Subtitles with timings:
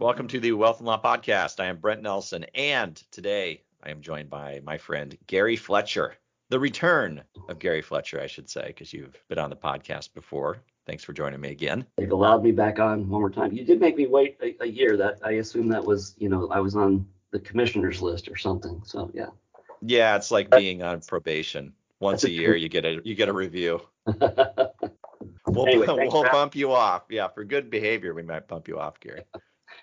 [0.00, 1.58] Welcome to the Wealth and Law Podcast.
[1.58, 6.14] I am Brent Nelson, and today I am joined by my friend Gary Fletcher.
[6.50, 10.58] The return of Gary Fletcher, I should say, because you've been on the podcast before.
[10.86, 11.84] Thanks for joining me again.
[11.96, 13.52] They've allowed me back on one more time.
[13.52, 14.96] You did make me wait a, a year.
[14.96, 18.80] That I assume that was, you know, I was on the commissioner's list or something.
[18.84, 19.30] So yeah.
[19.82, 21.72] Yeah, it's like being on probation.
[21.98, 23.80] Once a year, you get a you get a review.
[24.06, 27.02] we'll anyway, we'll bump you off.
[27.10, 29.24] Yeah, for good behavior, we might bump you off, Gary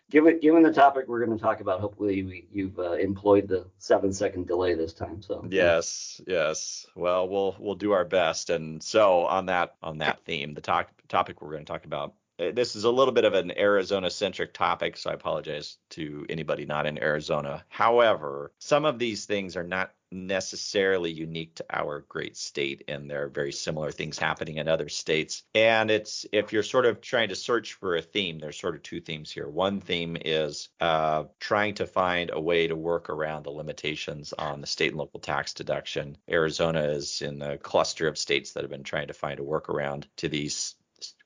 [0.10, 3.66] given given the topic we're going to talk about, hopefully we, you've uh, employed the
[3.78, 5.22] seven second delay this time.
[5.22, 6.86] So yes, yes.
[6.96, 8.50] Well, we'll we'll do our best.
[8.50, 12.14] And so on that on that theme, the talk, topic we're going to talk about.
[12.38, 16.26] Uh, this is a little bit of an Arizona centric topic, so I apologize to
[16.30, 17.64] anybody not in Arizona.
[17.70, 23.24] However, some of these things are not necessarily unique to our great state and there
[23.24, 25.44] are very similar things happening in other states.
[25.54, 28.84] And it's if you're sort of trying to search for a theme there's sort of
[28.84, 29.48] two themes here.
[29.48, 34.62] One theme is uh, trying to find a way to work around the limitations on
[34.62, 36.18] the state and local tax deduction.
[36.30, 40.06] Arizona is in the cluster of states that have been trying to find a workaround
[40.18, 40.76] to these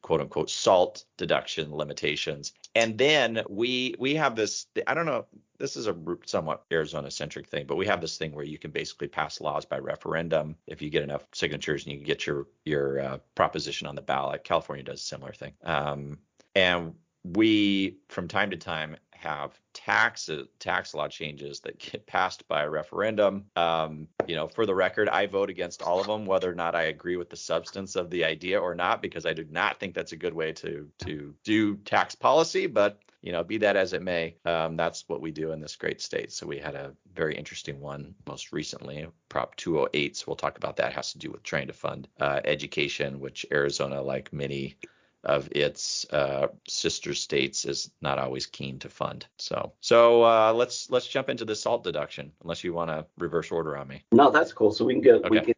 [0.09, 2.53] quote unquote salt deduction limitations.
[2.73, 5.27] And then we we have this I don't know
[5.59, 8.71] this is a somewhat Arizona centric thing, but we have this thing where you can
[8.71, 12.47] basically pass laws by referendum if you get enough signatures and you can get your
[12.65, 14.43] your uh, proposition on the ballot.
[14.43, 15.53] California does a similar thing.
[15.63, 16.17] Um,
[16.55, 22.63] and we from time to time have tax tax law changes that get passed by
[22.63, 23.45] a referendum.
[23.55, 26.75] Um, you know, for the record, I vote against all of them, whether or not
[26.75, 29.93] I agree with the substance of the idea or not, because I do not think
[29.93, 32.67] that's a good way to to do tax policy.
[32.67, 35.75] But you know, be that as it may, um, that's what we do in this
[35.75, 36.31] great state.
[36.31, 40.15] So we had a very interesting one most recently, Prop 208.
[40.15, 40.91] So we'll talk about that.
[40.91, 44.77] It has to do with trying to fund uh, education, which Arizona, like many
[45.23, 49.25] of its uh, sister states is not always keen to fund.
[49.37, 53.51] So so uh, let's let's jump into the salt deduction unless you want to reverse
[53.51, 54.03] order on me.
[54.11, 54.71] No, that's cool.
[54.71, 55.15] So we can go.
[55.15, 55.29] Okay.
[55.29, 55.53] We can.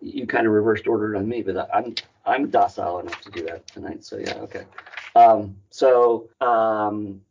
[0.00, 1.94] You kind of reversed ordered on me, but I'm
[2.24, 4.04] I'm docile enough to do that tonight.
[4.04, 4.64] So yeah, okay.
[5.14, 7.22] Um, so um,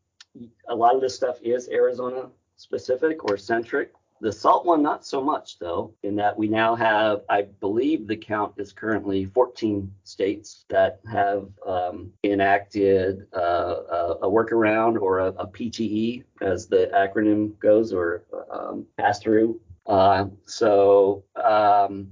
[0.67, 3.93] a lot of this stuff is Arizona specific or centric.
[4.21, 8.15] The salt one, not so much though, in that we now have, I believe the
[8.15, 15.47] count is currently 14 states that have um, enacted uh, a, workaround or a, a,
[15.47, 19.59] PTE, as the acronym goes, or um, pass through.
[19.85, 22.07] Uh, so um,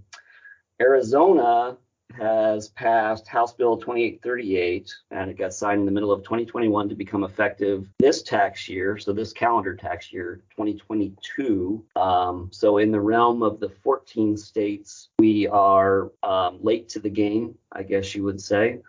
[0.82, 1.78] Arizona
[2.18, 6.96] has passed House Bill 2838, and it got signed in the middle of 2021 to
[6.96, 11.84] become effective this tax year, so this calendar tax year, 2022.
[11.96, 17.10] Um, so, in the realm of the 14 states, we are um, late to the
[17.10, 18.80] game, I guess you would say.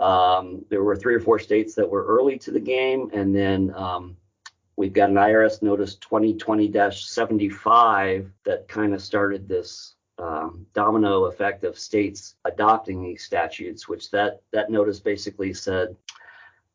[0.00, 3.72] Um, there were three or four states that were early to the game, and then
[3.74, 4.16] um,
[4.76, 11.78] we've got an IRS notice 2020-75 that kind of started this um, domino effect of
[11.78, 15.96] states adopting these statutes, which that that notice basically said,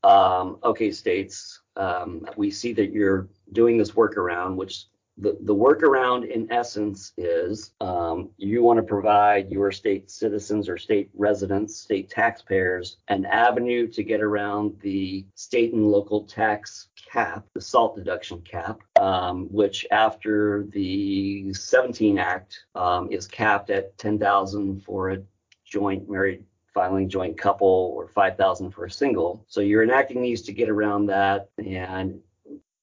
[0.03, 4.85] um, okay, states, um, we see that you're doing this workaround, which
[5.21, 10.77] the, the workaround in essence is um, you want to provide your state citizens or
[10.77, 17.45] state residents, state taxpayers, an avenue to get around the state and local tax cap,
[17.53, 24.83] the SALT deduction cap, um, which after the 17 Act um, is capped at 10,000
[24.83, 25.21] for a
[25.65, 26.43] joint married
[26.73, 29.43] filing joint couple or 5,000 for a single.
[29.47, 32.19] So you're enacting these to get around that and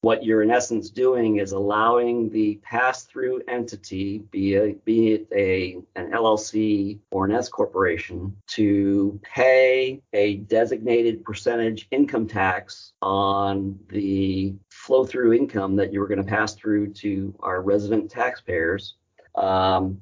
[0.06, 5.78] what you're in essence doing is allowing the pass-through entity, be, a, be it a
[5.96, 14.54] an LLC or an S corporation, to pay a designated percentage income tax on the
[14.68, 18.94] flow-through income that you were going to pass through to our resident taxpayers.
[19.34, 20.00] Um,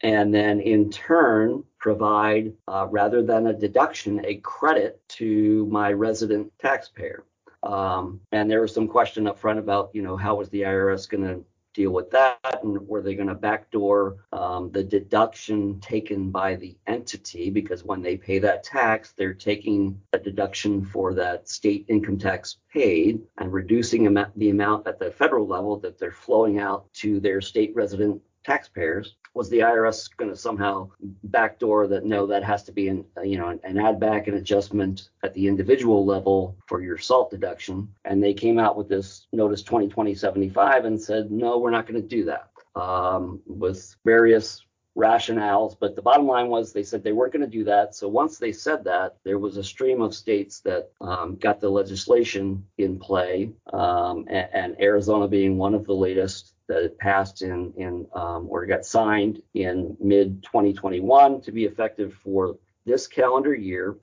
[0.00, 6.50] and then in turn provide, uh, rather than a deduction, a credit to my resident
[6.58, 7.22] taxpayer.
[7.62, 11.08] Um, and there was some question up front about, you know, how was the IRS
[11.08, 11.44] going to
[11.74, 12.60] deal with that?
[12.62, 17.50] And were they going to backdoor um, the deduction taken by the entity?
[17.50, 22.58] Because when they pay that tax, they're taking a deduction for that state income tax
[22.72, 27.40] paid and reducing the amount at the federal level that they're flowing out to their
[27.40, 30.90] state resident taxpayers was the IRS going to somehow
[31.24, 35.08] backdoor that no that has to be an you know an add back and adjustment
[35.22, 37.88] at the individual level for your SALT deduction?
[38.04, 42.08] And they came out with this notice 2020-75 and said no we're not going to
[42.08, 42.50] do that
[42.80, 44.64] um, with various
[44.96, 45.74] rationales.
[45.78, 47.94] But the bottom line was they said they weren't going to do that.
[47.94, 51.70] So once they said that there was a stream of states that um, got the
[51.70, 57.42] legislation in play um, and, and arizona being one of the latest that it passed
[57.42, 63.54] in, in um, or got signed in mid 2021 to be effective for this calendar
[63.54, 63.96] year.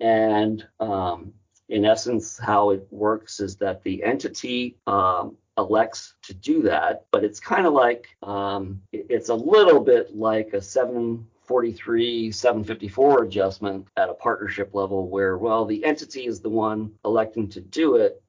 [0.00, 1.32] And um,
[1.68, 7.22] in essence, how it works is that the entity um, elects to do that, but
[7.22, 14.08] it's kind of like um, it's a little bit like a 743, 754 adjustment at
[14.08, 18.20] a partnership level, where well, the entity is the one electing to do it,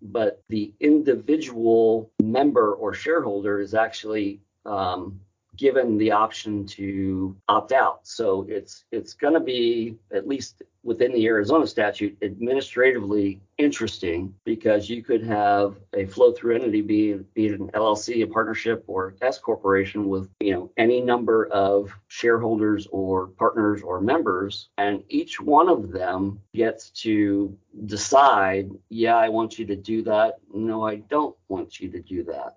[0.00, 5.20] but the individual member or shareholder is actually um,
[5.58, 8.06] given the option to opt out.
[8.06, 14.88] So it's it's going to be at least within the Arizona statute administratively interesting because
[14.88, 19.14] you could have a flow through entity be, be it an LLC, a partnership, or
[19.20, 25.40] S corporation with you know any number of shareholders or partners or members, and each
[25.40, 27.56] one of them gets to
[27.86, 30.36] decide, yeah, I want you to do that.
[30.54, 32.56] No, I don't want you to do that.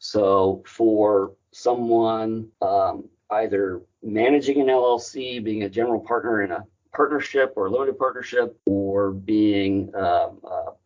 [0.00, 7.54] So for someone um, either managing an LLC, being a general partner in a partnership
[7.56, 10.30] or limited partnership or being uh,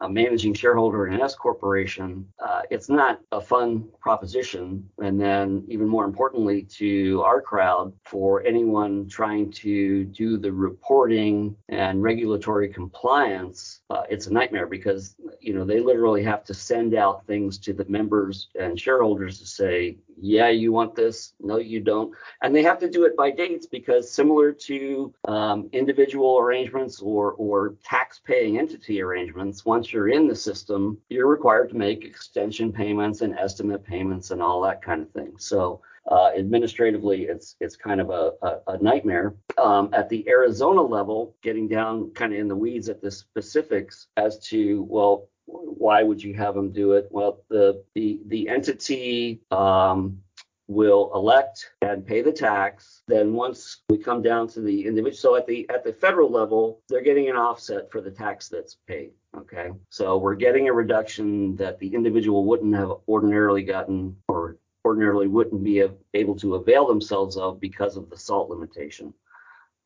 [0.01, 4.89] a managing shareholder in an S corporation, uh, it's not a fun proposition.
[5.03, 11.56] And then, even more importantly, to our crowd, for anyone trying to do the reporting
[11.69, 16.95] and regulatory compliance, uh, it's a nightmare because you know they literally have to send
[16.95, 21.81] out things to the members and shareholders to say, yeah, you want this, no, you
[21.81, 27.00] don't, and they have to do it by dates because similar to um, individual arrangements
[27.00, 32.73] or or tax-paying entity arrangements, once you're in the system, you're required to make extension
[32.73, 35.32] payments and estimate payments and all that kind of thing.
[35.38, 35.81] So
[36.11, 39.35] uh, administratively, it's it's kind of a, a, a nightmare.
[39.56, 44.08] Um, at the Arizona level, getting down kind of in the weeds at the specifics
[44.17, 47.08] as to well, why would you have them do it?
[47.11, 50.19] Well, the the the entity um,
[50.67, 53.03] will elect and pay the tax.
[53.07, 56.81] Then once we come down to the individual, so at the at the federal level,
[56.89, 59.11] they're getting an offset for the tax that's paid.
[59.37, 65.27] Okay, so we're getting a reduction that the individual wouldn't have ordinarily gotten or ordinarily
[65.27, 69.13] wouldn't be able to avail themselves of because of the SALT limitation.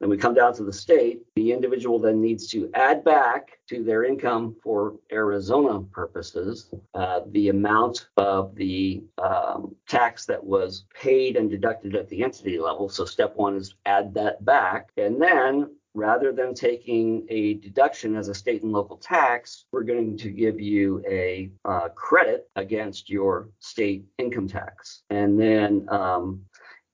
[0.01, 1.23] Then we come down to the state.
[1.35, 7.49] The individual then needs to add back to their income for Arizona purposes uh, the
[7.49, 12.89] amount of the um, tax that was paid and deducted at the entity level.
[12.89, 14.91] So step one is add that back.
[14.97, 20.17] And then rather than taking a deduction as a state and local tax, we're going
[20.17, 25.03] to give you a uh, credit against your state income tax.
[25.11, 26.43] And then um,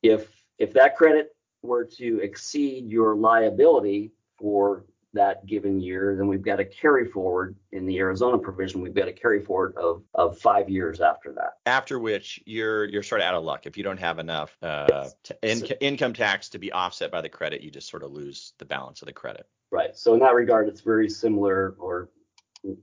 [0.03, 1.34] if if that credit
[1.65, 4.85] were to exceed your liability for
[5.15, 8.81] that given year, then we've got a carry forward in the Arizona provision.
[8.81, 11.53] We've got a carry forward of, of five years after that.
[11.67, 15.09] After which you're you're sort of out of luck if you don't have enough uh,
[15.23, 17.63] t- in- income tax to be offset by the credit.
[17.63, 19.47] You just sort of lose the balance of the credit.
[19.71, 19.97] Right.
[19.97, 22.11] So in that regard, it's very similar or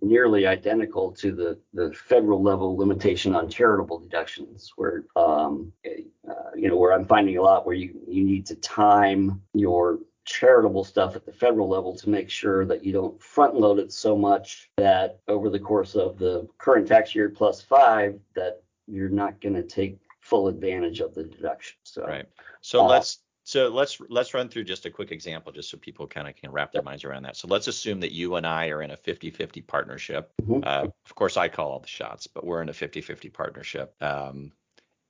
[0.01, 6.69] nearly identical to the, the federal level limitation on charitable deductions, where um, uh, you
[6.69, 11.15] know where I'm finding a lot where you you need to time your charitable stuff
[11.15, 14.69] at the federal level to make sure that you don't front load it so much
[14.77, 19.55] that over the course of the current tax year plus five that you're not going
[19.55, 21.77] to take full advantage of the deduction.
[21.83, 22.25] So right.
[22.61, 23.19] So uh, let's
[23.51, 26.53] so let's let's run through just a quick example just so people kind of can
[26.53, 27.35] wrap their minds around that.
[27.35, 30.31] So let's assume that you and I are in a 50-50 partnership.
[30.41, 30.61] Mm-hmm.
[30.63, 33.93] Uh, of course, I call all the shots, but we're in a 50-50 partnership.
[34.01, 34.53] Um,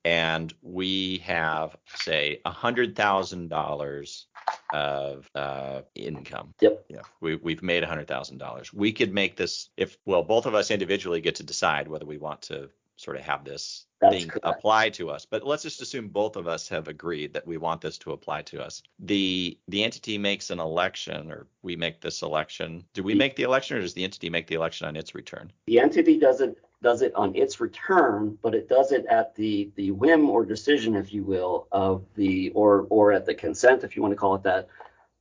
[0.04, 4.26] and we have say a hundred thousand dollars
[4.72, 6.52] of uh, income.
[6.60, 6.86] Yep.
[6.88, 8.74] Yeah, we we've made a hundred thousand dollars.
[8.74, 12.18] We could make this if well both of us individually get to decide whether we
[12.18, 12.70] want to
[13.02, 14.46] sort of have this That's thing correct.
[14.46, 15.26] apply to us.
[15.26, 18.42] But let's just assume both of us have agreed that we want this to apply
[18.42, 18.82] to us.
[19.00, 22.84] The the entity makes an election or we make this election.
[22.94, 25.52] Do we make the election or does the entity make the election on its return?
[25.66, 29.90] The entity doesn't does it on its return, but it does it at the the
[29.92, 34.02] whim or decision, if you will, of the or or at the consent, if you
[34.02, 34.68] want to call it that,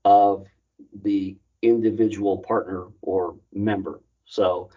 [0.05, 0.47] of
[1.03, 4.01] the individual partner or member.
[4.25, 4.69] So,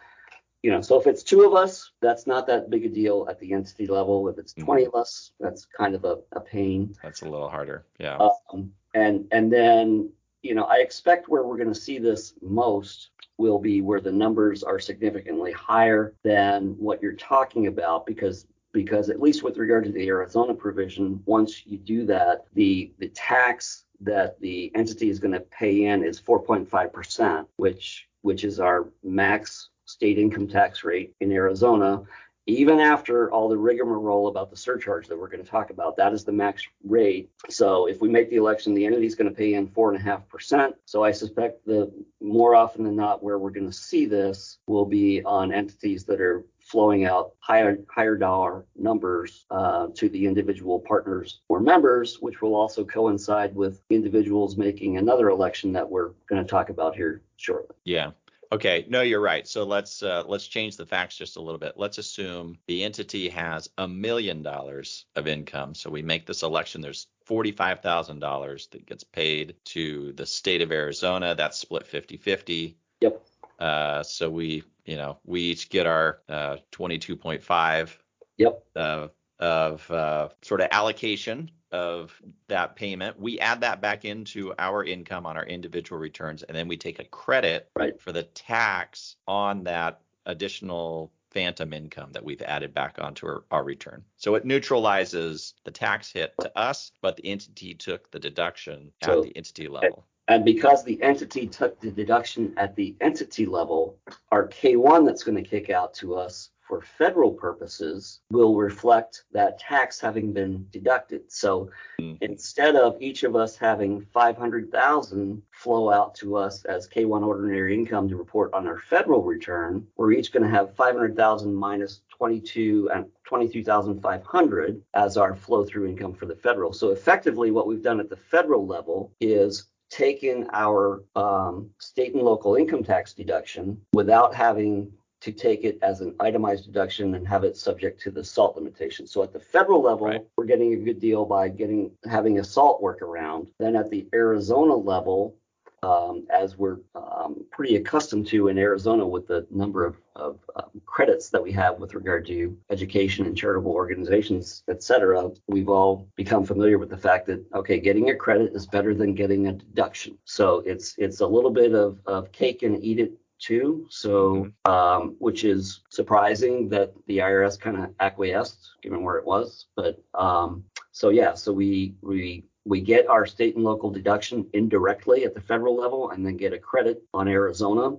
[0.64, 3.38] you know, so if it's two of us, that's not that big a deal at
[3.38, 4.30] the entity level.
[4.30, 4.97] If it's 20 mm-hmm.
[4.97, 6.94] of us, that's kind of a, a pain.
[7.02, 7.85] That's a little harder.
[8.00, 8.16] Yeah.
[8.50, 13.11] Um, and and then you know, I expect where we're going to see this most
[13.37, 19.11] will be where the numbers are significantly higher than what you're talking about because because
[19.11, 23.85] at least with regard to the Arizona provision, once you do that, the the tax
[24.00, 29.68] that the entity is going to pay in is 4.5%, which which is our max
[29.87, 32.03] state income tax rate in Arizona
[32.47, 36.12] even after all the rigmarole about the surcharge that we're going to talk about, that
[36.12, 37.31] is the max rate.
[37.49, 39.99] So if we make the election, the entity is going to pay in four and
[39.99, 40.75] a half percent.
[40.85, 44.85] So I suspect that more often than not, where we're going to see this will
[44.85, 50.81] be on entities that are flowing out higher higher dollar numbers uh, to the individual
[50.81, 56.43] partners or members, which will also coincide with individuals making another election that we're going
[56.43, 57.76] to talk about here shortly.
[57.85, 58.11] Yeah.
[58.55, 59.49] Okay, no, you're right.
[59.49, 61.73] So let's uh, let's change the facts just a little bit.
[61.75, 65.75] Let's assume the entity has a million dollars of income.
[65.75, 66.81] So we make this election.
[66.81, 71.35] There's forty-five thousand dollars that gets paid to the state of Arizona.
[71.35, 72.77] That's split 50-50.
[73.01, 73.27] Yep.
[73.59, 77.91] Uh, so we, you know, we each get our uh, 22.5.
[78.39, 78.65] Yep.
[78.77, 79.09] Uh,
[79.41, 83.19] of uh, sort of allocation of that payment.
[83.19, 87.00] We add that back into our income on our individual returns, and then we take
[87.00, 88.00] a credit right.
[88.00, 93.64] for the tax on that additional phantom income that we've added back onto our, our,
[93.64, 94.04] return.
[94.19, 99.19] So it neutralizes the tax hit to us, but the entity took the deduction so,
[99.19, 100.04] at the entity level.
[100.28, 103.99] And because the entity took the deduction at the entity level,
[104.31, 109.61] our K1 that's going to kick out to us for federal purposes will reflect that
[109.61, 111.31] tax having been deducted.
[111.31, 112.16] So mm-hmm.
[112.21, 118.09] instead of each of us having 500,000 flow out to us as K1 ordinary income
[118.09, 123.07] to report on our federal return, we're each going to have 500,000 minus 22 and
[123.25, 126.73] 22,500 as our flow through income for the federal.
[126.73, 132.23] So effectively what we've done at the federal level is taken our um, state and
[132.23, 134.90] local income tax deduction without having
[135.25, 139.07] to take it as an itemized deduction and have it subject to the SALT limitation.
[139.07, 140.26] So at the federal level, right.
[140.37, 143.47] we're getting a good deal by getting having a SALT workaround.
[143.59, 145.35] Then at the Arizona level,
[145.83, 150.71] um, as we're um, pretty accustomed to in Arizona with the number of, of um,
[150.85, 156.07] credits that we have with regard to education and charitable organizations, et cetera, we've all
[156.16, 159.52] become familiar with the fact that okay, getting a credit is better than getting a
[159.52, 160.19] deduction.
[160.25, 163.12] So it's it's a little bit of, of cake and eat it
[163.45, 163.87] too.
[163.91, 164.71] So, mm-hmm.
[164.71, 169.67] um, which is surprising that the IRS kind of acquiesced given where it was.
[169.77, 175.25] But um, so yeah, so we we we get our state and local deduction indirectly
[175.25, 177.97] at the federal level, and then get a credit on Arizona.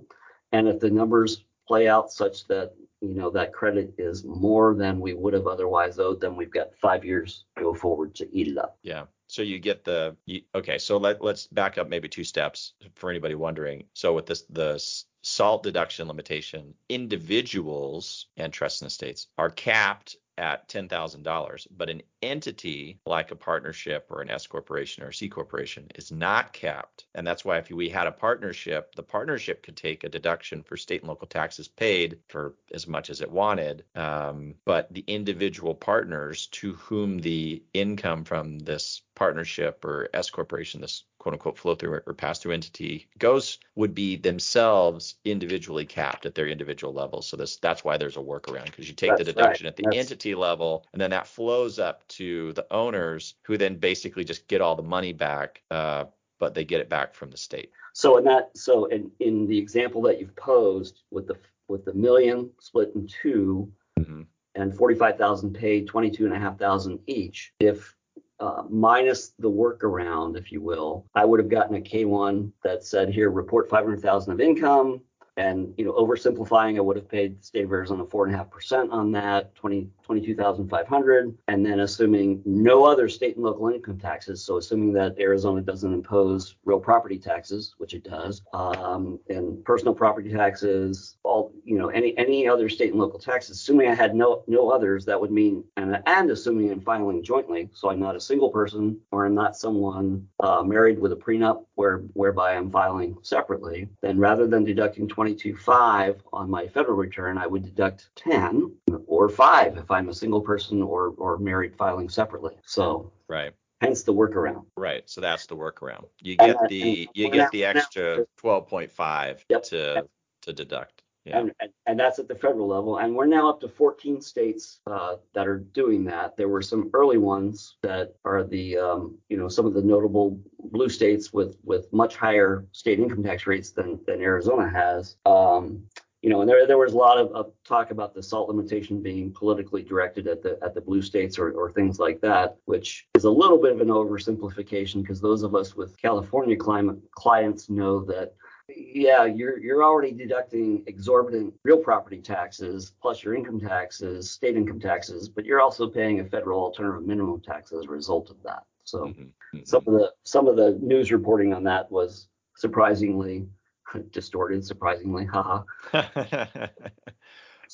[0.52, 5.00] And if the numbers play out such that you know that credit is more than
[5.00, 8.48] we would have otherwise owed, then we've got five years to go forward to eat
[8.48, 8.78] it up.
[8.82, 9.04] Yeah.
[9.28, 10.78] So you get the you, okay.
[10.78, 13.84] So let let's back up maybe two steps for anybody wondering.
[13.92, 14.78] So with this the
[15.28, 23.00] SALT deduction limitation, individuals and trusts and estates are capped at $10,000, but an entity
[23.06, 27.06] like a partnership or an S corporation or a C corporation is not capped.
[27.16, 30.76] And that's why if we had a partnership, the partnership could take a deduction for
[30.76, 33.84] state and local taxes paid for as much as it wanted.
[33.96, 40.80] Um, but the individual partners to whom the income from this partnership or S corporation,
[40.80, 46.24] this quote unquote flow through or pass through entity goes would be themselves individually capped
[46.24, 47.26] at their individual levels.
[47.26, 49.70] So this that's why there's a workaround because you take that's the deduction right.
[49.70, 49.96] at the that's...
[49.96, 54.60] entity level and then that flows up to the owners who then basically just get
[54.60, 56.04] all the money back, uh,
[56.38, 57.72] but they get it back from the state.
[57.92, 61.94] So in that so in, in the example that you've posed with the with the
[61.94, 64.22] million split in 2 mm-hmm.
[64.54, 67.52] and 45,000 paid, 22 and a half thousand each.
[67.58, 67.95] If
[68.40, 73.08] uh, minus the workaround, if you will, I would have gotten a K1 that said
[73.08, 75.00] here report 500,000 of income,
[75.36, 78.38] and you know, oversimplifying, I would have paid the state of Arizona four and a
[78.38, 81.36] half percent on that, 20, 22,500.
[81.48, 85.92] And then assuming no other state and local income taxes, so assuming that Arizona doesn't
[85.92, 91.88] impose real property taxes, which it does, um, and personal property taxes, all you know,
[91.88, 95.30] any any other state and local taxes, assuming I had no no others, that would
[95.30, 99.34] mean and and assuming I'm filing jointly, so I'm not a single person or I'm
[99.34, 104.64] not someone uh, married with a prenup where whereby I'm filing separately, then rather than
[104.64, 108.74] deducting 22.5 on my federal return, I would deduct 10
[109.06, 112.54] or 5 if I'm a single person or or married filing separately.
[112.64, 113.52] So right.
[113.82, 114.64] Hence the workaround.
[114.78, 115.02] Right.
[115.08, 116.06] So that's the workaround.
[116.22, 119.62] You get And- the and you get the extra 12.5 Yep.
[119.64, 120.06] to
[120.42, 121.02] to deduct.
[121.34, 122.98] And, and, and that's at the federal level.
[122.98, 126.36] And we're now up to 14 states uh, that are doing that.
[126.36, 130.38] There were some early ones that are the, um, you know, some of the notable
[130.70, 135.16] blue states with with much higher state income tax rates than than Arizona has.
[135.26, 135.82] Um,
[136.22, 139.02] you know, and there there was a lot of, of talk about the salt limitation
[139.02, 143.06] being politically directed at the at the blue states or, or things like that, which
[143.14, 147.70] is a little bit of an oversimplification because those of us with California climate clients
[147.70, 148.34] know that
[148.68, 154.80] yeah, you're you're already deducting exorbitant real property taxes plus your income taxes, state income
[154.80, 158.64] taxes, but you're also paying a federal alternative minimum tax as a result of that.
[158.84, 159.66] So Mhm, mhm.
[159.66, 163.46] some of the some of the news reporting on that was surprisingly
[164.10, 165.62] distorted, surprisingly, haha.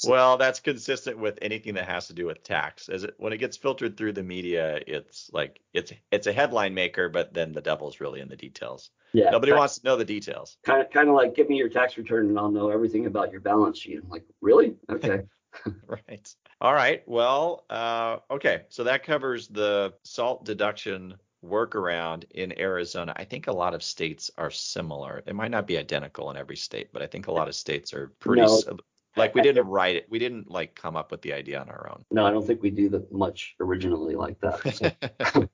[0.09, 2.89] well, that's consistent with anything that has to do with tax.
[2.89, 6.75] As it when it gets filtered through the media, it's like it's it's a headline
[6.75, 8.91] maker, but then the devil's really in the details.
[9.13, 10.57] Yeah, Nobody wants to know the details.
[10.65, 13.31] kind of kind of like give me your tax return and I'll know everything about
[13.31, 14.01] your balance sheet.
[14.03, 14.77] I'm like, really?
[14.91, 15.23] Okay.
[15.87, 16.35] right.
[16.61, 17.03] All right.
[17.07, 18.63] Well, uh, okay.
[18.71, 23.13] So that covers the salt deduction workaround in Arizona.
[23.17, 25.23] I think a lot of states are similar.
[25.27, 27.93] It might not be identical in every state, but I think a lot of states
[27.93, 28.63] are pretty No.
[29.17, 30.07] Like we didn't write it.
[30.11, 32.05] We didn't like come up with the idea on our own.
[32.11, 34.97] No, I don't think we do that much originally like that.
[35.33, 35.49] So.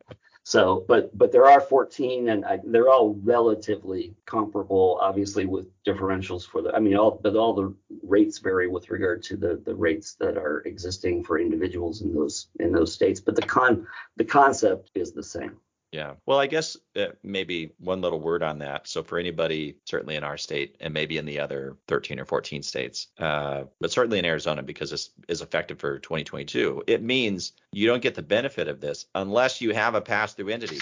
[0.48, 6.48] So, but but there are 14, and I, they're all relatively comparable, obviously with differentials
[6.48, 6.74] for the.
[6.74, 10.38] I mean, all but all the rates vary with regard to the the rates that
[10.38, 13.20] are existing for individuals in those in those states.
[13.20, 13.86] But the con
[14.16, 15.58] the concept is the same.
[15.90, 16.14] Yeah.
[16.26, 18.86] Well, I guess uh, maybe one little word on that.
[18.86, 22.62] So for anybody, certainly in our state and maybe in the other 13 or 14
[22.62, 27.86] states, uh, but certainly in Arizona because this is effective for 2022, it means you
[27.86, 30.80] don't get the benefit of this unless you have a pass-through entity.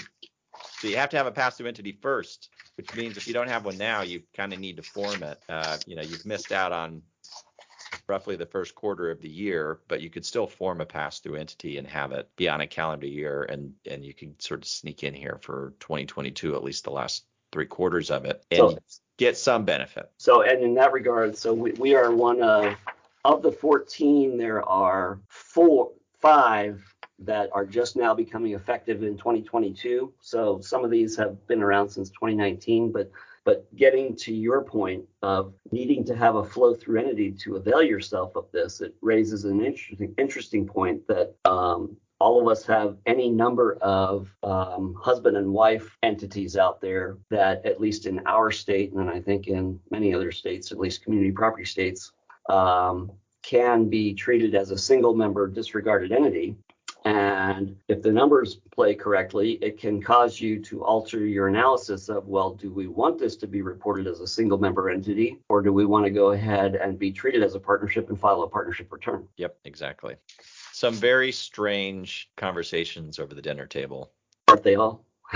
[0.79, 3.63] So you have to have a pass-through entity first, which means if you don't have
[3.63, 5.39] one now, you kind of need to form it.
[5.47, 7.01] Uh, you know, you've missed out on
[8.07, 11.77] roughly the first quarter of the year, but you could still form a pass-through entity
[11.77, 15.03] and have it be on a calendar year, and and you can sort of sneak
[15.03, 18.77] in here for 2022, at least the last three quarters of it, and So
[19.17, 20.11] get some benefit.
[20.17, 22.75] So, and in that regard, so we, we are one of
[23.25, 24.37] of the 14.
[24.37, 26.81] There are four, five
[27.19, 30.13] that are just now becoming effective in 2022.
[30.21, 33.11] So some of these have been around since 2019, but
[33.47, 37.81] but getting to your point of needing to have a flow through entity to avail
[37.81, 42.97] yourself of this, it raises an interesting interesting point that um, all of us have
[43.05, 48.51] any number of um, husband and wife entities out there that, at least in our
[48.51, 52.11] state, and I think in many other states, at least community property states,
[52.49, 53.09] um,
[53.43, 56.57] can be treated as a single member disregarded entity.
[57.07, 62.27] And if the numbers play correctly, it can cause you to alter your analysis of,
[62.27, 65.71] well, do we want this to be reported as a single member entity, or do
[65.71, 68.91] we want to go ahead and be treated as a partnership and file a partnership
[68.91, 69.25] return?
[69.37, 70.17] Yep, exactly.
[70.73, 74.11] Some very strange conversations over the dinner table.
[74.49, 75.05] Aren't they all?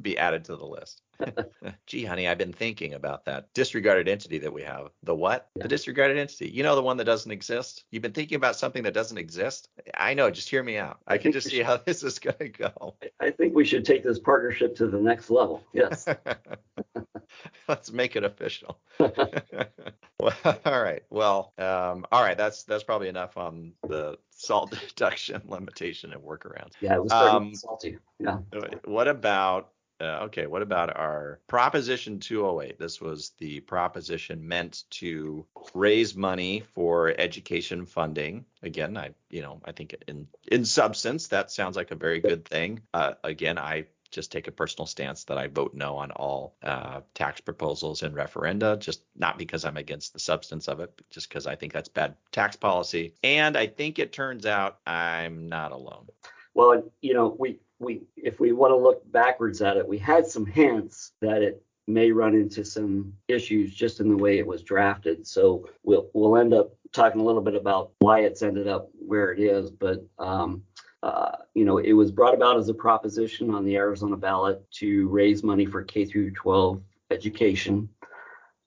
[0.00, 1.02] be added to the list.
[1.86, 4.90] Gee, honey, I've been thinking about that disregarded entity that we have.
[5.02, 5.48] The what?
[5.56, 5.62] Yeah.
[5.64, 6.48] The disregarded entity.
[6.50, 7.84] You know, the one that doesn't exist?
[7.90, 9.68] You've been thinking about something that doesn't exist?
[9.96, 10.30] I know.
[10.30, 10.98] Just hear me out.
[11.06, 12.96] I, I can just see should- how this is going to go.
[13.20, 15.62] I think we should take this partnership to the next level.
[15.72, 16.06] Yes.
[17.68, 18.78] Let's make it official.
[18.98, 20.32] well,
[20.64, 21.02] all right.
[21.10, 22.36] Well, um, all right.
[22.36, 26.72] That's that's probably enough on the salt deduction limitation and workarounds.
[26.80, 27.98] Yeah, it was Um, salty.
[28.18, 28.38] Yeah.
[28.84, 29.70] What about
[30.02, 30.46] uh, okay?
[30.46, 32.78] What about our Proposition 208?
[32.78, 38.44] This was the proposition meant to raise money for education funding.
[38.62, 42.44] Again, I you know I think in in substance that sounds like a very good
[42.44, 42.80] thing.
[42.92, 47.00] Uh, again, I just take a personal stance that I vote no on all uh,
[47.14, 51.46] tax proposals and referenda, just not because I'm against the substance of it, just because
[51.46, 53.14] I think that's bad tax policy.
[53.24, 56.08] And I think it turns out I'm not alone.
[56.54, 60.26] Well, you know, we we if we want to look backwards at it, we had
[60.26, 64.62] some hints that it may run into some issues just in the way it was
[64.62, 65.26] drafted.
[65.26, 69.32] So we'll we'll end up talking a little bit about why it's ended up where
[69.32, 70.62] it is, but um,
[71.02, 75.08] uh, you know, it was brought about as a proposition on the Arizona ballot to
[75.08, 77.88] raise money for K through 12 education.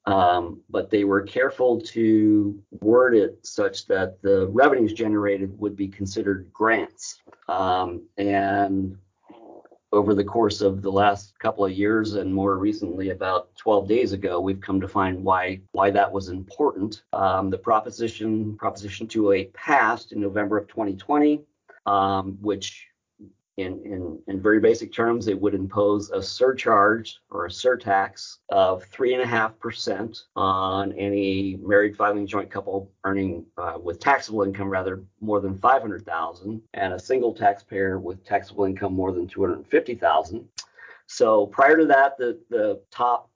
[0.06, 5.88] Um, but they were careful to word it such that the revenues generated would be
[5.88, 7.22] considered grants.
[7.48, 8.98] Um, and
[9.96, 14.12] over the course of the last couple of years and more recently about 12 days
[14.12, 17.04] ago, we've come to find why why that was important.
[17.14, 21.42] Um, the proposition Proposition 208 passed in November of 2020,
[21.86, 22.88] um, which
[23.58, 28.84] in, in, in very basic terms, it would impose a surcharge or a surtax of
[28.90, 35.58] 3.5% on any married filing joint couple earning uh, with taxable income rather more than
[35.60, 40.48] 500,000 and a single taxpayer with taxable income more than 250,000.
[41.08, 43.30] So prior to that, the, the top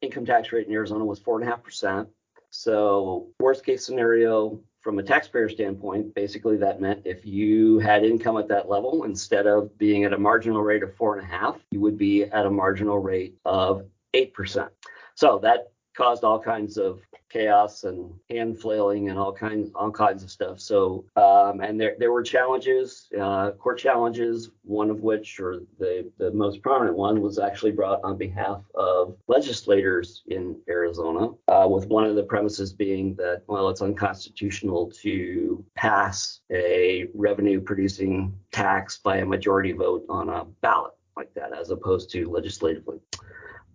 [0.00, 2.08] income tax rate in Arizona was 4.5%.
[2.50, 8.38] So worst case scenario, from a taxpayer standpoint, basically that meant if you had income
[8.38, 11.60] at that level, instead of being at a marginal rate of four and a half,
[11.70, 14.70] you would be at a marginal rate of 8%.
[15.14, 17.00] So that caused all kinds of
[17.30, 20.60] chaos and hand flailing and all kinds all kinds of stuff.
[20.60, 24.50] So um, and there there were challenges, uh, court challenges.
[24.62, 29.16] One of which, or the the most prominent one, was actually brought on behalf of
[29.28, 35.64] legislators in Arizona, uh, with one of the premises being that well, it's unconstitutional to
[35.76, 41.70] pass a revenue producing tax by a majority vote on a ballot like that, as
[41.70, 42.98] opposed to legislatively.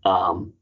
[0.04, 0.54] Um,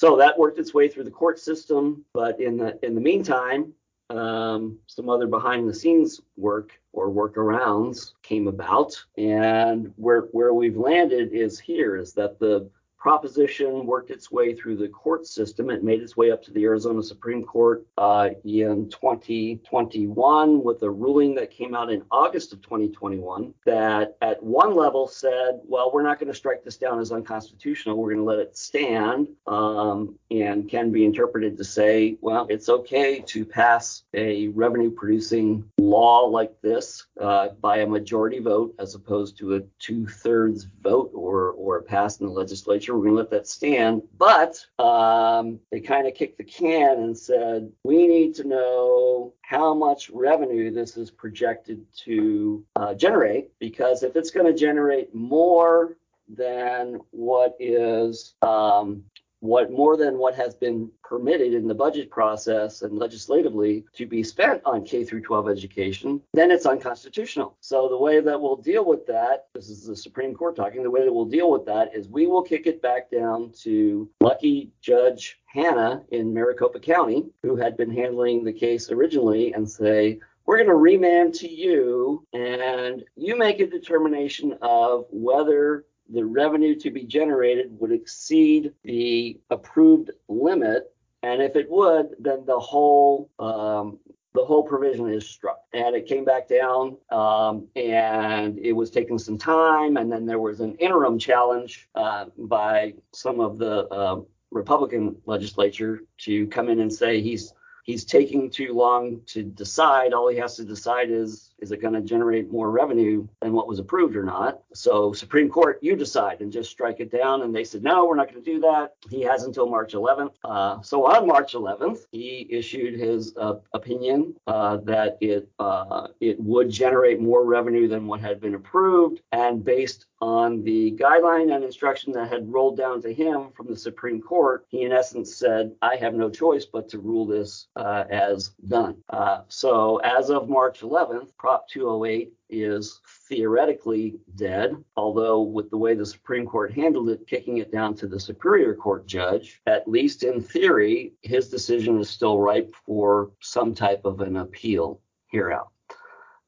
[0.00, 3.74] so that worked its way through the court system, but in the in the meantime,
[4.08, 10.78] um, some other behind the scenes work or workarounds came about, and where where we've
[10.78, 15.70] landed is here is that the proposition worked its way through the court system.
[15.70, 20.90] It made its way up to the Arizona Supreme Court uh, in 2021 with a
[20.90, 26.02] ruling that came out in August of 2021 that at one level said, well, we're
[26.02, 27.96] not going to strike this down as unconstitutional.
[27.96, 32.68] We're going to let it stand um, and can be interpreted to say, well, it's
[32.68, 38.94] okay to pass a revenue producing law like this uh, by a majority vote as
[38.94, 43.18] opposed to a two thirds vote or, or pass in the legislature we're going to
[43.18, 44.02] let that stand.
[44.18, 49.74] But um, they kind of kicked the can and said, we need to know how
[49.74, 55.96] much revenue this is projected to uh, generate, because if it's going to generate more
[56.28, 59.02] than what is um,
[59.40, 64.22] what more than what has been permitted in the budget process and legislatively to be
[64.22, 67.56] spent on K through 12 education, then it's unconstitutional.
[67.60, 70.90] So the way that we'll deal with that, this is the Supreme Court talking, the
[70.90, 74.70] way that we'll deal with that is we will kick it back down to lucky
[74.80, 80.56] Judge Hannah in Maricopa County, who had been handling the case originally, and say, we're
[80.56, 86.90] going to remand to you and you make a determination of whether the revenue to
[86.90, 90.92] be generated would exceed the approved limit.
[91.22, 93.98] And if it would, then the whole um,
[94.32, 95.60] the whole provision is struck.
[95.72, 99.96] And it came back down, um, and it was taking some time.
[99.96, 104.20] And then there was an interim challenge uh, by some of the uh,
[104.50, 107.52] Republican legislature to come in and say he's
[107.84, 110.12] he's taking too long to decide.
[110.12, 113.68] All he has to decide is is it going to generate more revenue than what
[113.68, 114.60] was approved or not?
[114.74, 117.42] So Supreme Court, you decide and just strike it down.
[117.42, 118.94] And they said, no, we're not going to do that.
[119.10, 120.32] He has until March 11th.
[120.44, 126.38] Uh, so on March 11th, he issued his uh, opinion uh, that it uh, it
[126.40, 131.64] would generate more revenue than what had been approved, and based on the guideline and
[131.64, 135.72] instruction that had rolled down to him from the Supreme Court, he in essence said,
[135.80, 138.96] I have no choice but to rule this uh, as done.
[139.08, 145.94] Uh, so as of March 11th, Prop 208 is theoretically dead, although with the way
[145.94, 150.22] the Supreme Court handled it, kicking it down to the Superior Court judge, at least
[150.22, 155.72] in theory, his decision is still ripe for some type of an appeal here out.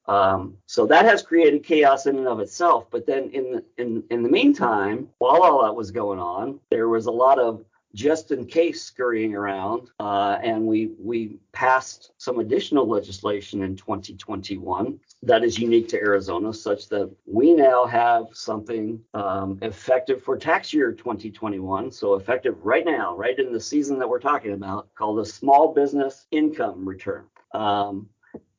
[0.05, 2.87] Um, so that has created chaos in and of itself.
[2.89, 7.07] But then in in in the meantime, while all that was going on, there was
[7.07, 12.87] a lot of just in case scurrying around, uh, and we we passed some additional
[12.87, 19.59] legislation in 2021 that is unique to Arizona, such that we now have something um,
[19.61, 24.19] effective for tax year 2021, so effective right now, right in the season that we're
[24.19, 27.25] talking about, called a small business income return.
[27.53, 28.09] Um,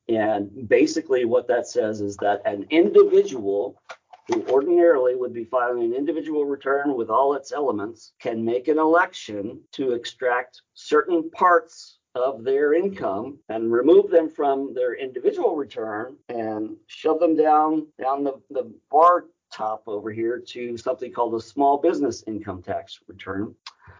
[0.07, 3.81] and basically, what that says is that an individual
[4.27, 8.79] who ordinarily would be filing an individual return with all its elements can make an
[8.79, 16.15] election to extract certain parts of their income and remove them from their individual return
[16.29, 21.41] and shove them down down the, the bar top over here to something called a
[21.41, 23.53] small business income tax return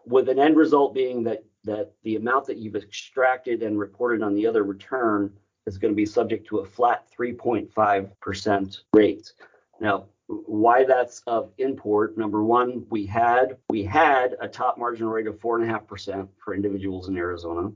[0.06, 4.34] with an end result being that that the amount that you've extracted and reported on
[4.34, 5.32] the other return
[5.66, 9.34] is going to be subject to a flat 3.5% rate.
[9.82, 12.18] Now, why that's of import.
[12.18, 15.88] Number one, we had we had a top margin rate of four and a half
[15.88, 17.72] percent for individuals in Arizona.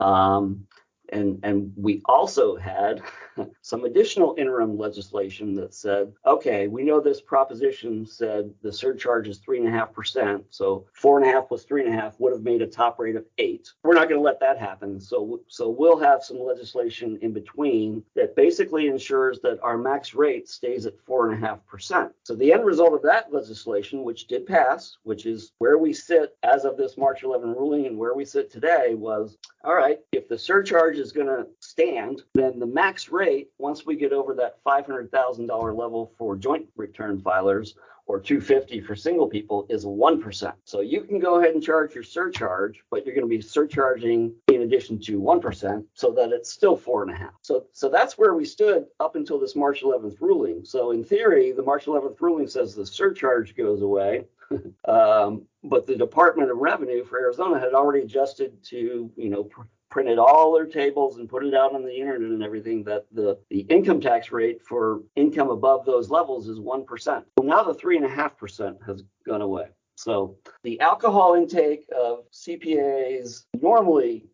[0.00, 0.66] Um,
[1.12, 3.02] and and we also had
[3.62, 9.38] some additional interim legislation that said, okay, we know this proposition said the surcharge is
[9.38, 12.18] three and a half percent, so four and a half plus three and a half
[12.18, 13.70] would have made a top rate of eight.
[13.82, 15.00] We're not going to let that happen.
[15.00, 20.48] So so we'll have some legislation in between that basically ensures that our max rate
[20.48, 22.12] stays at four and a half percent.
[22.24, 26.36] So the end result of that legislation, which did pass, which is where we sit
[26.42, 29.98] as of this March 11 ruling and where we sit today, was all right.
[30.12, 34.34] If the surcharge is going to stand, then the max rate, once we get over
[34.34, 37.74] that $500,000 level for joint return filers
[38.06, 40.52] or 250 for single people, is 1%.
[40.64, 44.34] So you can go ahead and charge your surcharge, but you're going to be surcharging
[44.48, 47.32] in addition to 1% so that it's still four and a half.
[47.42, 50.64] So, so that's where we stood up until this March 11th ruling.
[50.64, 54.24] So in theory, the March 11th ruling says the surcharge goes away.
[54.88, 59.48] um, but the Department of Revenue for Arizona had already adjusted to, you know,
[59.92, 63.38] printed all their tables and put it out on the internet and everything that the,
[63.50, 67.24] the income tax rate for income above those levels is 1%.
[67.36, 69.66] Well, now the 3.5% has gone away.
[69.96, 74.24] So the alcohol intake of CPAs normally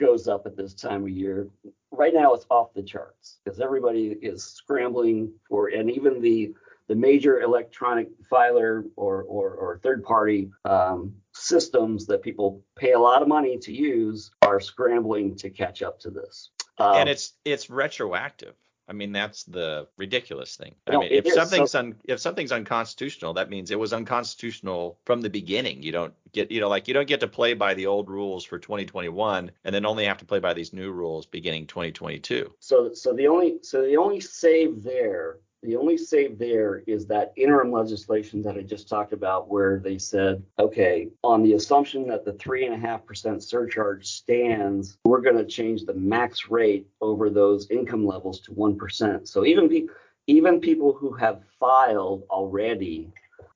[0.00, 1.48] goes up at this time of year.
[1.92, 6.52] Right now it's off the charts because everybody is scrambling for, and even the
[6.86, 11.14] the major electronic filer or, or, or third party um,
[11.44, 16.00] systems that people pay a lot of money to use are scrambling to catch up
[16.00, 16.50] to this.
[16.78, 18.54] Um, and it's it's retroactive.
[18.86, 20.74] I mean, that's the ridiculous thing.
[20.86, 24.98] I no, mean, if something's so, un, if something's unconstitutional, that means it was unconstitutional
[25.06, 25.82] from the beginning.
[25.82, 28.44] You don't get, you know, like you don't get to play by the old rules
[28.44, 32.52] for 2021 and then only have to play by these new rules beginning 2022.
[32.60, 37.32] So, so the only, so the only save there the only save there is that
[37.36, 42.24] interim legislation that I just talked about, where they said, okay, on the assumption that
[42.24, 46.86] the three and a half percent surcharge stands, we're going to change the max rate
[47.00, 49.28] over those income levels to one percent.
[49.28, 49.94] So even people
[50.26, 53.12] even people who have filed already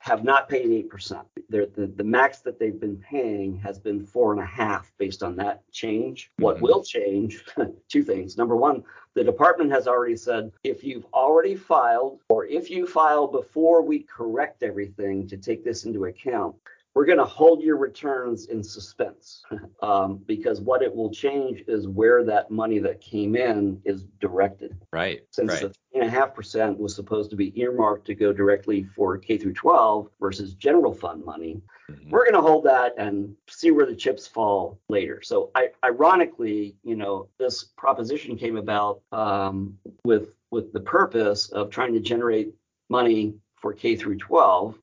[0.09, 1.25] have not paid 8%.
[1.51, 5.37] The, the max that they've been paying has been four and a half based on
[5.37, 6.31] that change.
[6.33, 6.45] Mm-hmm.
[6.45, 7.45] What will change?
[7.89, 8.37] two things.
[8.39, 13.27] Number one, the department has already said if you've already filed or if you file
[13.27, 16.57] before we correct everything to take this into account,
[16.99, 19.45] we're going to hold your returns in suspense
[19.83, 24.77] um, because what it will change is where that money that came in is directed.
[24.93, 25.21] Right.
[25.31, 25.61] Since right.
[25.61, 29.17] the three and a half percent was supposed to be earmarked to go directly for
[29.17, 32.11] K through 12 versus general fund money, mm-hmm.
[32.11, 35.23] we're going to hold that and see where the chips fall later.
[35.23, 41.71] So, I, ironically, you know, this proposition came about um, with with the purpose of
[41.71, 42.53] trying to generate
[42.89, 44.77] money for K through 12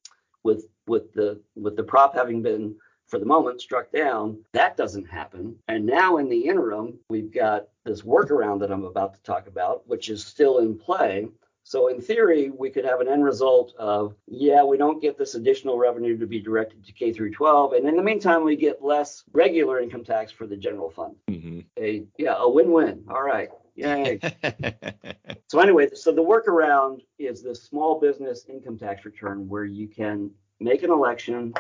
[0.44, 2.76] with with the with the prop having been
[3.08, 5.56] for the moment struck down that doesn't happen.
[5.68, 9.88] And now in the interim we've got this workaround that i'm about to talk about
[9.88, 11.28] which is still in play.
[11.64, 15.36] So in theory we could have an end result of yeah we don't get this
[15.36, 18.84] additional revenue to be directed to k through 12 and in the meantime we get
[18.84, 21.16] less regular income tax for the general fund.
[21.30, 21.60] Mm-hmm.
[21.78, 23.04] a yeah a win-win.
[23.10, 23.50] All right.
[23.76, 24.20] Yay.
[25.48, 30.32] so anyway, so the workaround is the small business income tax return where you can
[30.60, 31.54] make an election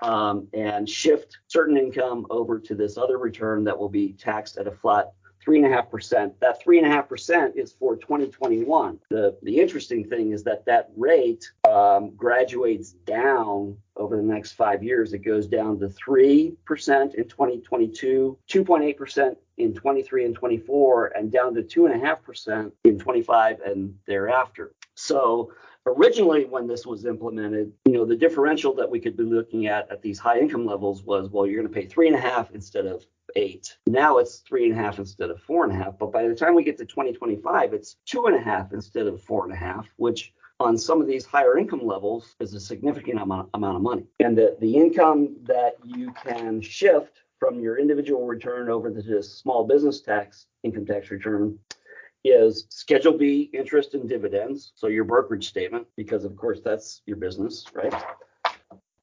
[0.00, 4.66] um, and shift certain income over to this other return that will be taxed at
[4.66, 5.12] a flat
[5.48, 6.38] three and a half percent.
[6.40, 8.98] That three and a half percent is for 2021.
[9.08, 14.82] The the interesting thing is that that rate um, graduates down over the next five
[14.82, 15.14] years.
[15.14, 21.32] It goes down to three percent in 2022, 2.8 percent in 23 and 24, and
[21.32, 24.74] down to two and a half percent in 25 and thereafter.
[24.94, 25.52] So
[25.86, 29.90] originally when this was implemented, you know, the differential that we could be looking at
[29.90, 32.50] at these high income levels was, well, you're going to pay three and a half
[32.52, 33.76] instead of eight.
[33.86, 35.98] Now it's three and a half instead of four and a half.
[35.98, 39.22] But by the time we get to 2025, it's two and a half instead of
[39.22, 43.20] four and a half, which on some of these higher income levels is a significant
[43.20, 44.04] amount, amount of money.
[44.20, 49.32] And the, the income that you can shift from your individual return over to this
[49.32, 51.56] small business tax income tax return
[52.28, 57.16] is Schedule B interest and dividends, so your brokerage statement, because of course that's your
[57.16, 57.94] business, right?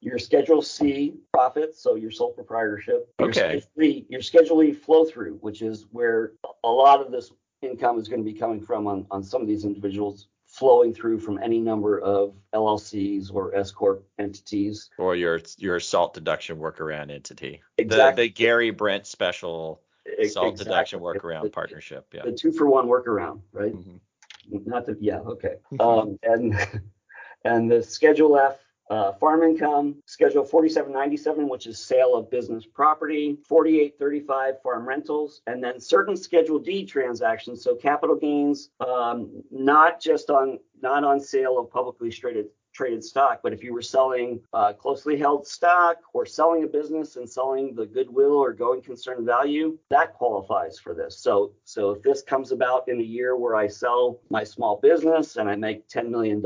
[0.00, 3.08] Your Schedule C profits, so your sole proprietorship.
[3.18, 3.60] Your okay.
[3.60, 6.32] Schedule e, your Schedule E flow through, which is where
[6.64, 9.48] a lot of this income is going to be coming from on, on some of
[9.48, 15.40] these individuals flowing through from any number of LLCs or S corp entities, or your
[15.58, 17.62] your SALT deduction workaround entity.
[17.78, 18.24] Exactly.
[18.24, 19.80] The, the Gary Brent special
[20.18, 20.64] SALT exactly.
[20.64, 22.06] deduction workaround the, partnership.
[22.12, 22.22] Yeah.
[22.24, 23.74] The two for one workaround, right?
[23.74, 24.58] Mm-hmm.
[24.64, 25.56] Not the yeah, okay.
[25.80, 26.54] Um, and
[27.44, 33.36] and the Schedule F uh, farm income, Schedule 4797, which is sale of business property,
[33.48, 40.30] 4835 farm rentals, and then certain Schedule D transactions, so capital gains, um, not just
[40.30, 42.46] on not on sale of publicly traded
[42.76, 43.40] traded stock.
[43.42, 47.74] But if you were selling uh, closely held stock or selling a business and selling
[47.74, 51.18] the goodwill or going concern value, that qualifies for this.
[51.18, 55.36] So, so if this comes about in a year where I sell my small business
[55.36, 56.42] and I make $10 million,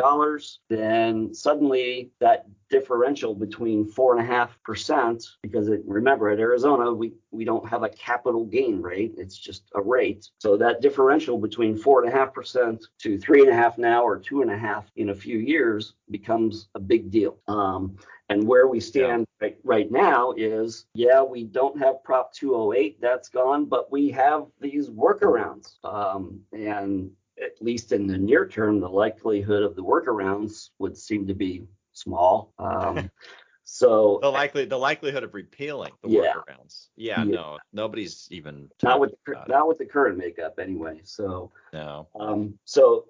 [0.69, 6.93] then suddenly that differential between four and a half percent because it, remember at Arizona
[6.93, 10.31] we we don't have a capital gain rate it's just a rate.
[10.39, 14.03] So that differential between four and a half percent to three and a half now
[14.05, 17.39] or two and a half in a few years becomes a big deal.
[17.49, 17.97] Um,
[18.29, 19.49] and where we stand yeah.
[19.49, 24.47] right, right now is yeah we don't have prop 208 that's gone but we have
[24.61, 25.83] these workarounds.
[25.85, 27.11] Um, and
[27.43, 31.65] at least in the near term, the likelihood of the workarounds would seem to be
[32.01, 32.53] small.
[32.59, 33.11] Um,
[33.65, 36.89] so the likely the likelihood of repealing the yeah, workarounds.
[36.97, 41.01] Yeah, yeah, no, nobody's even not with the, not with the current makeup anyway.
[41.05, 42.09] So no.
[42.19, 43.07] Um, so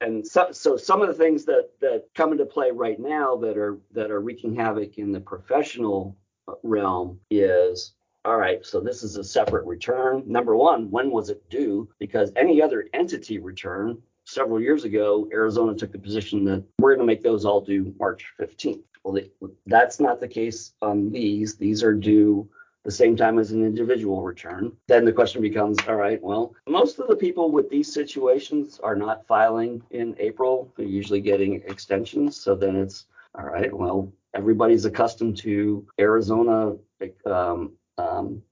[0.00, 3.56] and so, so some of the things that that come into play right now that
[3.56, 6.16] are that are wreaking havoc in the professional
[6.62, 7.92] realm is
[8.24, 10.22] all right, so this is a separate return.
[10.26, 11.88] Number one, when was it due?
[11.98, 17.06] Because any other entity return several years ago, Arizona took the position that we're going
[17.06, 18.82] to make those all due March 15th.
[19.02, 19.30] Well, they,
[19.66, 21.56] that's not the case on these.
[21.56, 22.48] These are due
[22.84, 24.72] the same time as an individual return.
[24.86, 28.96] Then the question becomes all right, well, most of the people with these situations are
[28.96, 30.72] not filing in April.
[30.76, 32.36] They're usually getting extensions.
[32.36, 36.76] So then it's all right, well, everybody's accustomed to Arizona
[37.24, 38.42] um, um,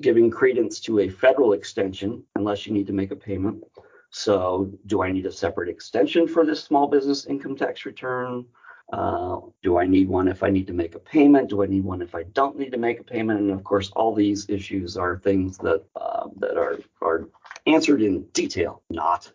[0.00, 3.62] giving credence to a federal extension unless you need to make a payment.
[4.16, 8.44] So, do I need a separate extension for this small business income tax return?
[8.92, 11.50] Uh, do I need one if I need to make a payment?
[11.50, 13.40] Do I need one if I don't need to make a payment?
[13.40, 17.28] And of course, all these issues are things that uh, that are are
[17.66, 19.32] answered in detail, not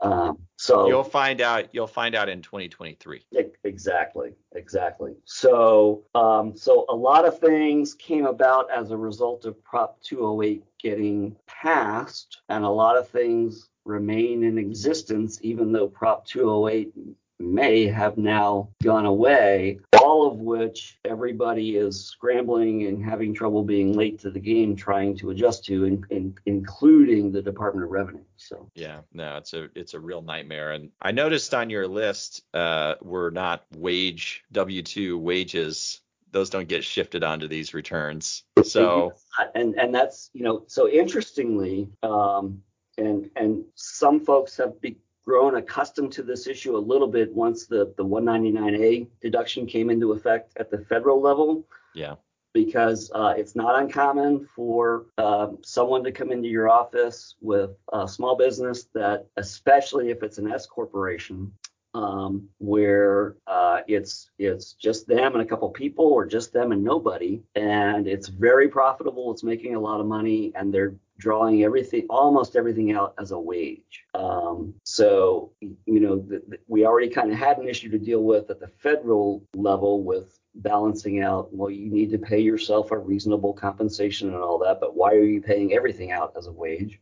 [0.00, 1.68] um, so you'll find out.
[1.72, 3.24] You'll find out in 2023.
[3.64, 4.32] Exactly.
[4.54, 5.14] Exactly.
[5.24, 10.64] So, um, so a lot of things came about as a result of Prop 208
[10.80, 16.92] getting passed, and a lot of things remain in existence, even though Prop 208
[17.40, 23.92] may have now gone away, all of which everybody is scrambling and having trouble being
[23.92, 28.24] late to the game trying to adjust to, in, in, including the Department of Revenue.
[28.36, 30.72] So yeah, no, it's a it's a real nightmare.
[30.72, 36.68] And I noticed on your list uh, were not wage W two wages those don't
[36.68, 38.44] get shifted onto these returns.
[38.62, 39.12] So
[39.54, 42.62] and and that's you know so interestingly, um,
[42.96, 44.98] and and some folks have be,
[45.28, 50.12] grown accustomed to this issue a little bit once the, the 199A deduction came into
[50.12, 51.66] effect at the federal level.
[51.94, 52.14] Yeah.
[52.54, 58.08] Because uh, it's not uncommon for uh, someone to come into your office with a
[58.08, 61.52] small business that, especially if it's an S corporation,
[61.94, 66.84] um, where uh, it's it's just them and a couple people, or just them and
[66.84, 69.32] nobody, and it's very profitable.
[69.32, 73.38] It's making a lot of money, and they're drawing everything, almost everything out as a
[73.38, 74.04] wage.
[74.14, 78.22] Um, so you know, the, the, we already kind of had an issue to deal
[78.22, 81.54] with at the federal level with balancing out.
[81.54, 85.24] Well, you need to pay yourself a reasonable compensation and all that, but why are
[85.24, 87.00] you paying everything out as a wage?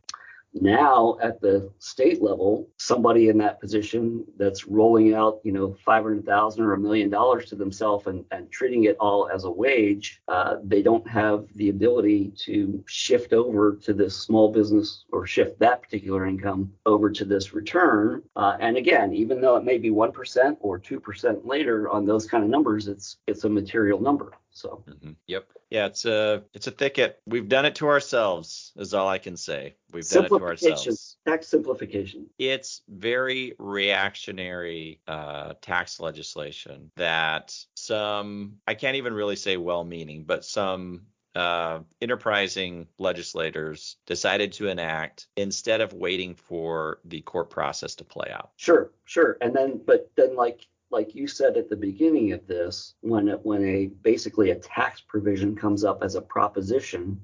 [0.61, 6.63] Now at the state level, somebody in that position that's rolling out, you know, 500,000
[6.63, 10.55] or a million dollars to themselves and, and treating it all as a wage, uh,
[10.63, 15.81] they don't have the ability to shift over to this small business or shift that
[15.81, 18.21] particular income over to this return.
[18.35, 22.43] Uh, and again, even though it may be 1% or 2% later on those kind
[22.43, 24.31] of numbers, it's it's a material number.
[24.57, 24.83] So.
[24.87, 25.11] Mm-hmm.
[25.27, 25.49] Yep.
[25.69, 27.21] Yeah, it's a it's a thicket.
[27.27, 29.75] We've done it to ourselves, is all I can say.
[29.91, 31.17] We've done it to ourselves.
[31.27, 32.27] Tax simplification.
[32.39, 40.43] It's very reactionary uh, tax legislation that some I can't even really say well-meaning, but
[40.43, 41.03] some
[41.35, 48.31] uh, enterprising legislators decided to enact instead of waiting for the court process to play
[48.33, 48.51] out.
[48.57, 49.37] Sure, sure.
[49.39, 53.39] And then, but then, like like you said at the beginning of this, when it,
[53.43, 57.19] when a basically a tax provision comes up as a proposition,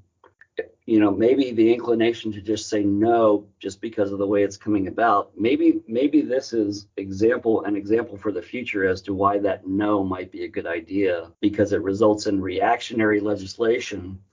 [0.86, 4.57] you know, maybe the inclination to just say no just because of the way it's
[4.57, 5.32] coming about.
[5.38, 10.03] Maybe maybe this is example an example for the future as to why that no
[10.03, 14.20] might be a good idea because it results in reactionary legislation.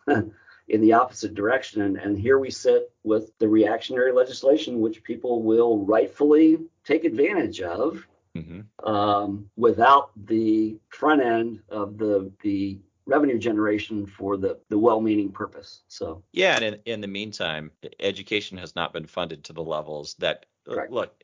[0.69, 1.83] in the opposite direction.
[1.83, 7.61] And, and, here we sit with the reactionary legislation, which people will rightfully take advantage
[7.61, 8.07] of
[8.37, 8.89] mm-hmm.
[8.89, 15.83] um, without the front end of the the revenue generation for the the well-meaning purpose.
[15.89, 20.15] So yeah, and in, in the meantime, education has not been funded to the levels
[20.19, 20.93] that Correct.
[20.93, 21.23] look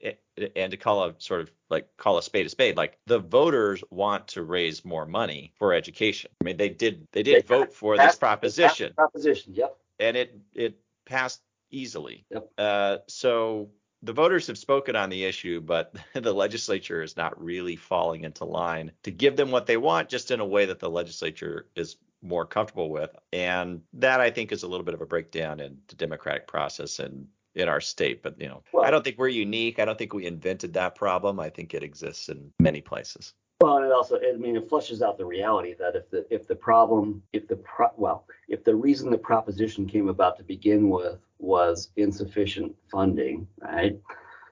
[0.56, 3.84] and to call a sort of like call a spade a spade like the voters
[3.90, 7.72] want to raise more money for education i mean they did they did they vote
[7.72, 12.50] for this proposition proposition yep and it it passed easily yep.
[12.56, 13.68] uh, so
[14.06, 18.44] the voters have spoken on the issue but the legislature is not really falling into
[18.44, 21.96] line to give them what they want just in a way that the legislature is
[22.22, 25.76] more comfortable with and that i think is a little bit of a breakdown in
[25.88, 27.26] the democratic process and
[27.56, 28.22] in our state.
[28.22, 29.80] But you know, well, I don't think we're unique.
[29.80, 31.40] I don't think we invented that problem.
[31.40, 33.32] I think it exists in many places.
[33.60, 36.46] Well, and it also, I mean, it flushes out the reality that if the if
[36.46, 40.90] the problem, if the pro, well, if the reason the proposition came about to begin
[40.90, 43.98] with was insufficient funding, right?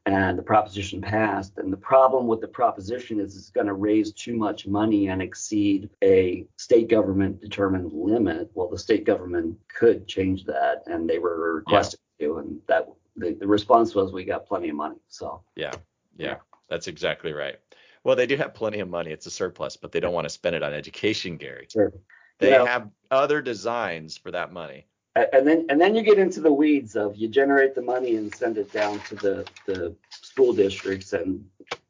[0.06, 1.56] And the proposition passed.
[1.58, 5.22] And the problem with the proposition is it's going to raise too much money and
[5.22, 8.50] exceed a state government determined limit.
[8.54, 13.36] Well, the state government could change that, and they were requested to, and that the,
[13.38, 14.96] the response was we got plenty of money.
[15.08, 15.72] So yeah,
[16.16, 16.36] yeah,
[16.68, 17.58] that's exactly right.
[18.04, 19.10] Well, they do have plenty of money.
[19.10, 21.66] It's a surplus, but they don't want to spend it on education, Gary.
[21.70, 21.92] Sure.
[22.38, 24.86] They you know, have other designs for that money.
[25.16, 28.34] And then and then you get into the weeds of you generate the money and
[28.34, 31.44] send it down to the the school districts and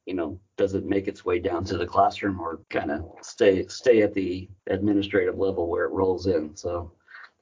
[0.05, 3.67] you know does it make its way down to the classroom or kind of stay
[3.67, 6.55] stay at the administrative level where it rolls in.
[6.55, 6.93] So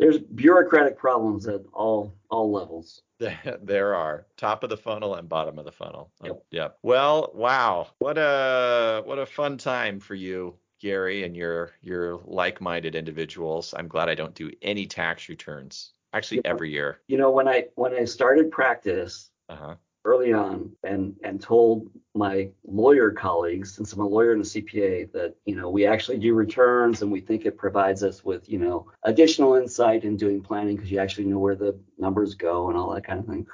[0.02, 3.02] there's bureaucratic problems at all all levels.
[3.62, 6.10] There are top of the funnel and bottom of the funnel.
[6.24, 6.44] Yep.
[6.50, 6.78] yep.
[6.82, 12.96] Well, wow, what a what a fun time for you, Gary, and your your like-minded
[12.96, 13.74] individuals.
[13.76, 15.92] I'm glad I don't do any tax returns.
[16.12, 16.98] Actually, you know, every year.
[17.06, 22.48] You know, when I when I started practice, uh-huh early on and and told my
[22.64, 26.34] lawyer colleagues since I'm a lawyer and a CPA that you know we actually do
[26.34, 30.76] returns and we think it provides us with you know additional insight in doing planning
[30.76, 33.46] because you actually know where the numbers go and all that kind of thing.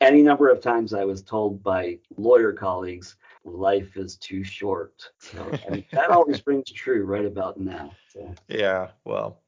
[0.00, 5.10] Any number of times I was told by lawyer colleagues life is too short.
[5.18, 7.92] So and that always rings true right about now.
[8.12, 8.34] So.
[8.46, 9.40] Yeah, well,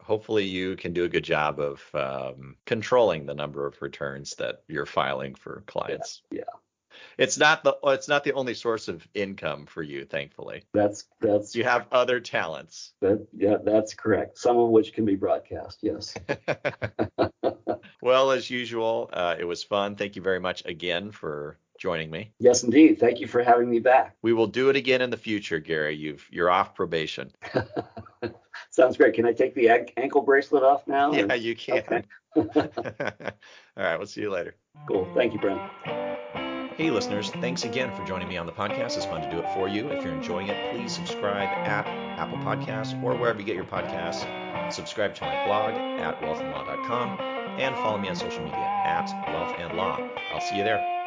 [0.00, 4.62] hopefully you can do a good job of um, controlling the number of returns that
[4.68, 6.22] you're filing for clients.
[6.30, 6.58] Yeah, yeah.
[7.18, 10.64] It's not the it's not the only source of income for you, thankfully.
[10.72, 12.92] That's that's you have other talents.
[13.00, 14.38] That, yeah, that's correct.
[14.38, 15.78] Some of which can be broadcast.
[15.82, 16.14] Yes.
[18.02, 19.96] well, as usual, uh, it was fun.
[19.96, 22.32] Thank you very much again for joining me.
[22.38, 23.00] Yes, indeed.
[23.00, 24.16] Thank you for having me back.
[24.22, 25.96] We will do it again in the future, Gary.
[25.96, 27.32] You've you're off probation.
[28.72, 29.14] Sounds great.
[29.14, 29.68] Can I take the
[29.98, 31.12] ankle bracelet off now?
[31.12, 31.34] Yeah, or?
[31.36, 31.78] you can.
[31.78, 32.04] Okay.
[32.36, 32.42] All
[33.76, 34.56] right, we'll see you later.
[34.88, 35.06] Cool.
[35.14, 35.60] Thank you, Brent.
[36.76, 38.96] Hey, listeners, thanks again for joining me on the podcast.
[38.96, 39.88] It's fun to do it for you.
[39.88, 41.86] If you're enjoying it, please subscribe at
[42.18, 44.72] Apple Podcasts or wherever you get your podcasts.
[44.72, 47.20] Subscribe to my blog at wealthandlaw.com
[47.60, 49.04] and follow me on social media at
[49.34, 49.98] wealth and law.
[50.32, 51.01] I'll see you there.